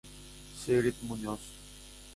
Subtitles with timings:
[0.57, 1.45] Sigrid Muñoz